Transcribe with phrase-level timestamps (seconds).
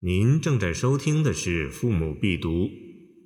[0.00, 2.50] 您正在收听的是《父母必读》，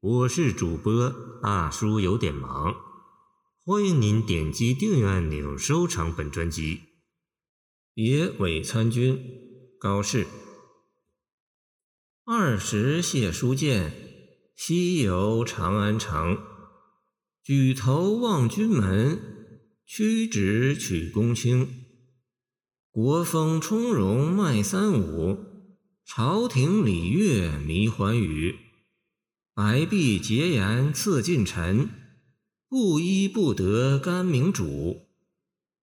[0.00, 2.74] 我是主播大叔，有点忙。
[3.62, 6.80] 欢迎您点击订阅按钮，收藏本专辑。
[7.92, 9.22] 别伪参军，
[9.78, 10.26] 高适。
[12.24, 13.92] 二十谢书剑，
[14.56, 16.38] 西游长安城。
[17.42, 19.20] 举头望君门，
[19.84, 21.68] 屈指取公卿。
[22.90, 25.52] 国风充容迈三五。
[26.06, 28.56] 朝廷礼乐迷寰宇，
[29.54, 31.88] 白璧洁言赐近臣，
[32.68, 35.06] 不依不得甘明主。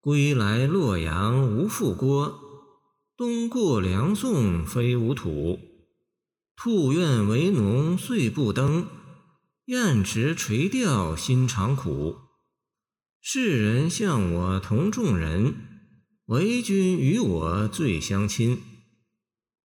[0.00, 2.38] 归来洛阳无复郭，
[3.16, 5.58] 东过梁宋非吾土。
[6.56, 8.86] 兔愿为农岁不登，
[9.64, 12.16] 燕池垂钓心常苦。
[13.20, 15.54] 世人向我同众人，
[16.26, 18.60] 唯君与我最相亲。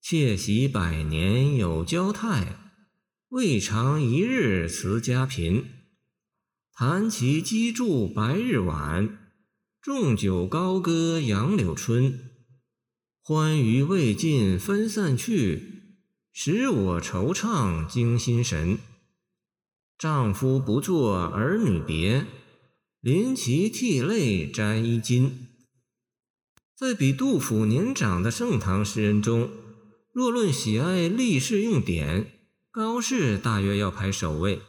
[0.09, 2.55] 窃喜百年有交态，
[3.27, 5.65] 未尝一日辞家贫。
[6.71, 9.19] 弹其击筑白日晚，
[9.81, 12.17] 纵酒高歌杨柳春。
[13.21, 15.97] 欢娱未尽分散去，
[16.31, 18.79] 使我惆怅惊心神。
[19.97, 22.25] 丈夫不作儿女别，
[23.01, 25.49] 临其涕泪沾衣襟。
[26.73, 29.49] 在比杜甫年长的盛唐诗人中。
[30.17, 32.39] 若论喜爱历事用典，
[32.71, 34.63] 高适大约要排首位。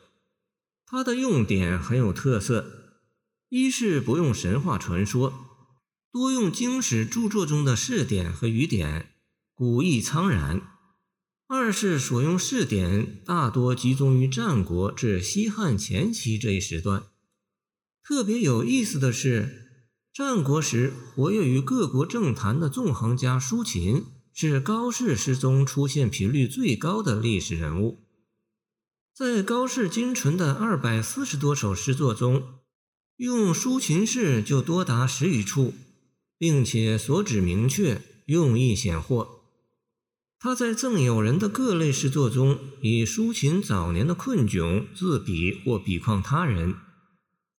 [0.85, 2.67] 他的用典很有特色：
[3.49, 5.33] 一是不用神话传说，
[6.13, 9.15] 多用经史著作中的事典和语典，
[9.55, 10.61] 古意苍然；
[11.47, 17.05] 二是所用事典大多集中于战国至西汉前期这一时段。
[18.05, 24.05] 特别有意思的是，战国时活跃于各国政坛的纵横家苏秦。
[24.41, 27.99] 是高适诗中出现频率最高的历史人物。
[29.13, 32.45] 在高适精存的二百四十多首诗作中，
[33.17, 35.75] 用抒情式就多达十余处，
[36.39, 39.41] 并且所指明确，用意显豁。
[40.39, 46.77] 他在赠友人的各类诗作中，以抒情早年的困窘自比或比况他人，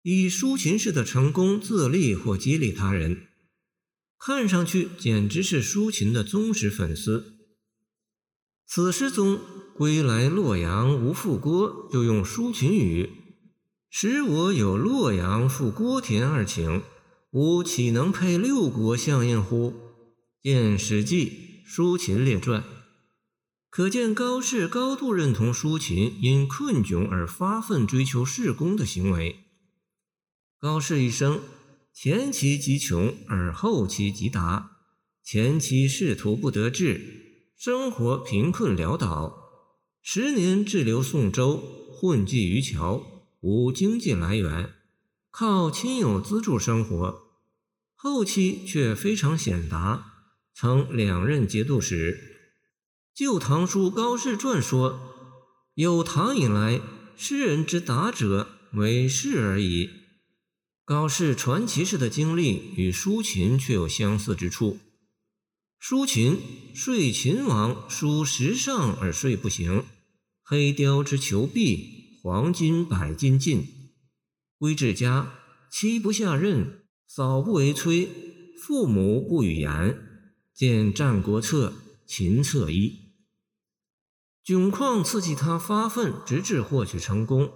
[0.01, 3.25] 以抒情式的成功自立或激励他人。
[4.19, 7.37] 看上去简直是抒情的忠实粉丝。
[8.67, 9.39] 此诗中
[9.73, 13.09] “归来洛阳无复郭”就用抒情语，
[13.89, 16.81] 使我有洛阳复郭田二顷，
[17.31, 19.73] 吾岂能配六国相印乎？
[20.43, 22.61] 见《史记·抒情列传》，
[23.69, 29.45] 可见高适高度认同抒情因困窘而发奋追求事功的行为。
[30.59, 31.39] 高适一生。
[32.01, 34.77] 前期极穷，而后期极达。
[35.21, 39.35] 前期仕途不得志，生活贫困潦倒，
[40.01, 41.61] 十年滞留宋州，
[41.91, 43.03] 混迹于桥，
[43.41, 44.69] 无经济来源，
[45.29, 47.23] 靠亲友资助生活。
[47.95, 50.13] 后期却非常显达，
[50.55, 52.13] 曾两任节度使。
[53.13, 55.01] 《旧唐书高适传》说
[55.75, 56.79] ：“有唐以来，
[57.17, 59.89] 诗人之达者，为士而已。”
[60.89, 64.79] 高适传奇式的经历与苏秦却有相似之处。
[65.79, 66.39] 苏秦
[66.73, 69.83] 睡秦王，属时尚而睡不行。
[70.41, 73.67] 黑貂之裘敝，黄金百斤尽。
[74.57, 75.35] 归至家，
[75.71, 78.09] 妻不下任，嫂不为催，
[78.59, 79.95] 父母不与言。
[80.55, 81.69] 见《战国策·
[82.07, 82.87] 秦策一》。
[84.43, 87.51] 窘况刺激他发奋，直至获取成功。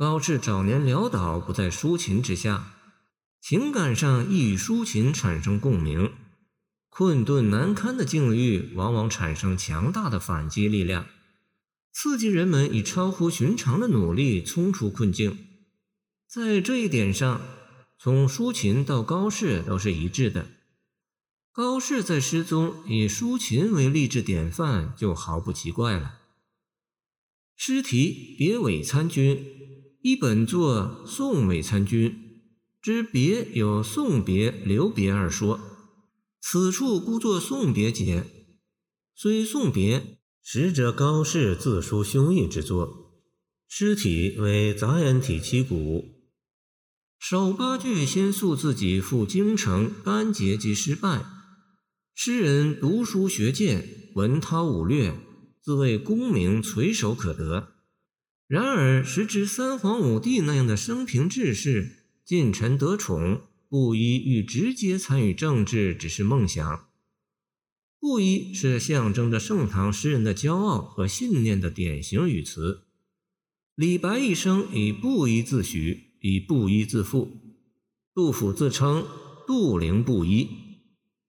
[0.00, 2.72] 高适早年潦倒，不在抒情之下，
[3.38, 6.10] 情感上易与抒情产生共鸣。
[6.88, 11.04] 困顿难堪的境遇，往往产生强大的反击力量，
[11.92, 15.36] 刺激人们以超乎寻常的努力冲出困境。
[16.26, 17.42] 在这一点上，
[17.98, 20.46] 从抒情到高适都是一致的。
[21.52, 26.20] 高适在诗中以抒情为励志典范，就毫不奇怪了。
[27.54, 29.36] 诗题《别韦参军》。
[30.02, 32.40] 一本作送韦参军
[32.80, 35.60] 之别有送别、留别二说，
[36.40, 38.24] 此处故作送别节，
[39.14, 43.12] 虽送别，实则高适自抒胸臆之作。
[43.68, 46.02] 诗体为杂言体七骨，
[47.18, 51.26] 首八句先述自己赴京城干节及失败，
[52.14, 55.14] 诗人读书学剑，文韬武略，
[55.62, 57.74] 自谓功名垂手可得。
[58.50, 66.88] 然而，时值三皇五帝那样的生平志士，近臣得宠，布衣欲直接参与政治，只是梦想。
[68.00, 72.86] 布衣是象征着盛唐诗人的骄傲和信念的典型语词。
[73.76, 77.30] 李白一生以布衣自诩，以布衣自负。
[78.12, 79.06] 杜甫自称
[79.46, 80.48] “杜陵布衣”。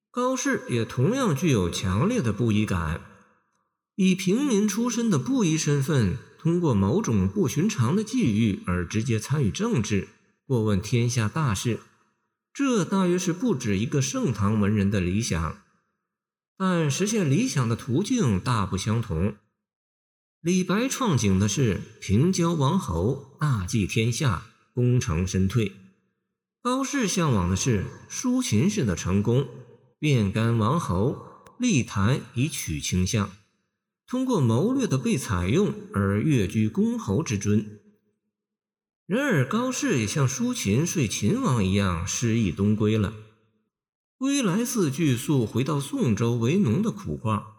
[0.09, 3.01] 高适也同样具有强烈的布衣感。
[3.93, 10.07] 以平民出身的布衣身份，通过某种不寻常的际遇而直接参与政治，
[10.47, 11.81] 过问天下大事，
[12.51, 15.61] 这大约是不止一个盛唐文人的理想。
[16.57, 19.35] 但实现理想的途径大不相同。
[20.41, 25.73] 李白创景的是平交王侯，大济天下，功成身退；
[26.63, 29.47] 高适向往的是抒情式的成功，
[29.99, 31.23] 变干王侯，
[31.59, 33.29] 立坛以取倾向，
[34.11, 37.79] 通过谋略的被采用而跃居公侯之尊。
[39.05, 43.13] 然而，高适也像苏秦睡秦王一样失意东归了。
[44.17, 47.53] 归来似巨宿回到宋州为农的苦况。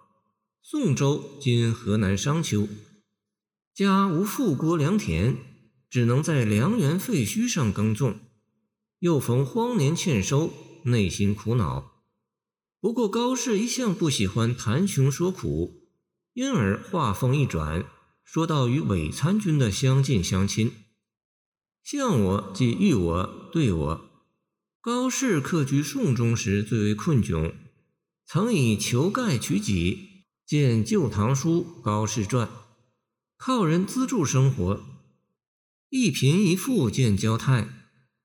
[0.61, 2.69] 宋州今河南商丘，
[3.75, 5.39] 家无富国良田，
[5.89, 8.17] 只能在良园废墟上耕种。
[8.99, 10.53] 又逢荒年欠收，
[10.85, 12.03] 内心苦恼。
[12.79, 15.82] 不过高适一向不喜欢谈穷说苦，
[16.35, 17.85] 因而话锋一转，
[18.25, 20.73] 说到与韦参军的相近相亲。
[21.83, 24.11] 向我即遇我对我。
[24.81, 27.55] 高适客居宋中时最为困窘，
[28.27, 32.47] 曾以求盖取己，见《旧唐书·高适传》，
[33.37, 34.83] 靠人资助生活。
[35.91, 37.69] 一贫一富见交态，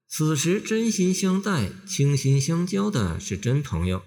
[0.07, 4.03] 此时真心相待、倾心相交的是真朋友。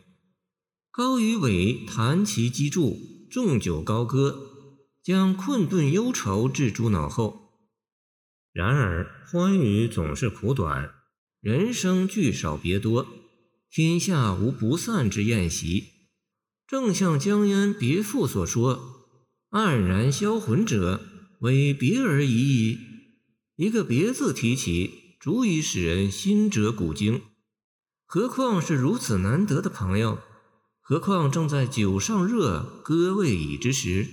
[0.91, 4.51] 高与伟谈其机杼，纵酒高歌，
[5.05, 7.53] 将困顿忧愁置诸脑后。
[8.53, 10.91] 然而欢愉总是苦短。
[11.41, 13.07] 人生聚少别多，
[13.71, 15.85] 天下无不散之宴席。
[16.67, 19.07] 正像江淹别赋所说
[19.51, 21.01] ：“黯然销魂者，
[21.41, 22.79] 为别而已矣。”
[23.57, 27.23] 一个“别”字提起，足以使人心折古今。
[28.05, 30.19] 何况是如此难得的朋友？
[30.91, 34.09] 何况正在酒尚热，歌未已之时？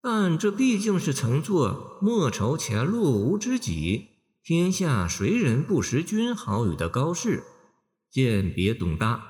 [0.00, 4.06] 但这毕竟是曾作“莫愁前路无知己”。
[4.42, 7.42] 天下谁人不识君好语的高适，
[8.10, 9.22] 见别董大，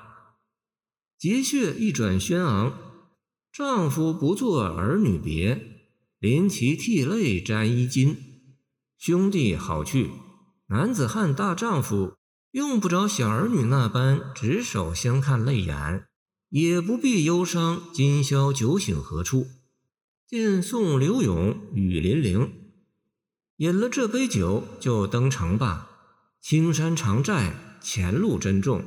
[1.19, 2.71] 节穴一转轩昂。
[3.51, 5.61] 丈夫不作儿女别，
[6.17, 8.15] 临其涕泪沾衣襟。
[8.97, 10.11] 兄弟好去，
[10.67, 12.13] 男子汉大丈夫，
[12.51, 16.05] 用不着小儿女那般执手相看泪眼，
[16.53, 19.47] 也不必忧伤今宵酒醒何处。
[20.27, 22.51] 见宋刘永雨霖铃。
[23.57, 25.89] 饮了这杯酒，就登城吧。
[26.41, 28.85] 青山长寨，前路珍重。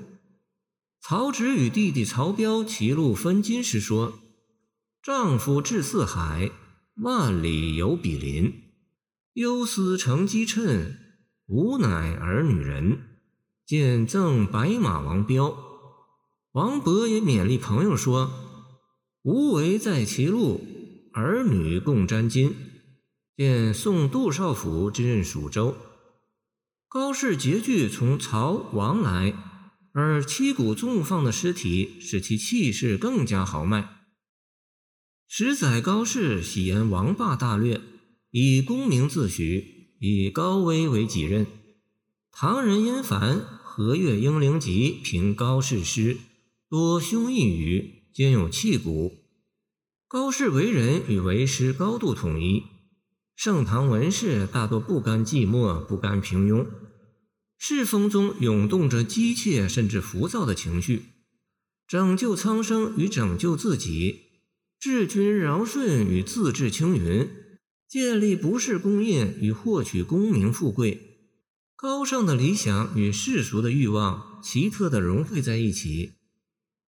[1.00, 4.20] 曹植与弟弟曹彪歧路分金时说
[5.02, 6.52] ：“丈夫志四海，
[7.02, 8.62] 万里犹比邻。
[9.32, 10.96] 忧思成机趁，
[11.46, 13.00] 吾乃儿女人。”
[13.66, 15.75] 见赠白马王彪。
[16.56, 18.32] 王勃也勉励朋友说
[19.25, 20.64] ：“无为在歧路，
[21.12, 22.55] 儿女共沾巾。”
[23.37, 25.76] 见宋杜少府之任蜀州，
[26.88, 29.35] 高适结句从曹王来，
[29.93, 33.91] 而七股纵放的诗体使其气势更加豪迈。
[35.29, 37.83] 十载高适喜言王霸大略，
[38.30, 39.62] 以功名自诩，
[40.00, 41.47] 以高威为己任。
[42.33, 46.16] 唐人殷凡《和岳英灵集》评高适诗，
[46.68, 49.12] 多胸一语，兼有气骨。
[50.08, 52.64] 高适为人与为师高度统一。
[53.37, 56.66] 盛唐文士大多不甘寂寞，不甘平庸，
[57.56, 61.04] 世风中涌动着激切甚至浮躁的情绪。
[61.87, 64.23] 拯救苍生与拯救自己，
[64.80, 67.30] 治君尧舜与自治青云，
[67.88, 71.30] 建立不世功业与获取功名富贵，
[71.76, 76.14] 高尚的理想与世俗的欲望奇特地融汇在一起。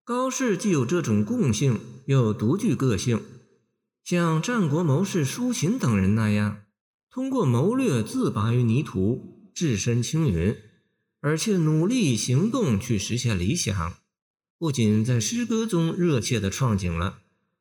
[0.09, 3.23] 高适既有这种共性，又独具个性。
[4.03, 6.63] 像战国谋士苏秦等人那样，
[7.11, 10.57] 通过谋略自拔于泥土，置身青云，
[11.21, 13.99] 而且努力行动去实现理想。
[14.57, 17.19] 不仅在诗歌中热切地创景了，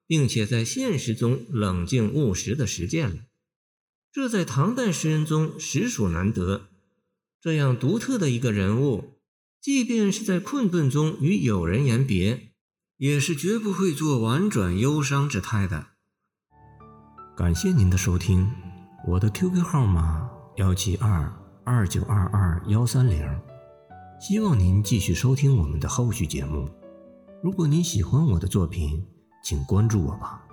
[0.07, 3.17] 并且在现实中冷静务实地实践了。
[4.09, 6.69] 这在唐代诗人中实属难得。
[7.41, 9.16] 这样独特的一个人物，
[9.61, 12.51] 即便是在困顿中与友人言别，
[12.97, 15.87] 也是绝不会做婉转忧伤之态的。
[17.35, 18.49] 感谢您的收听，
[19.07, 21.31] 我的 QQ 号码幺七二
[21.63, 23.23] 二九二二幺三零，
[24.19, 26.69] 希望您继续收听我们的后续节目。
[27.43, 29.05] 如果您喜欢我的作品，
[29.43, 30.46] 请关注我吧。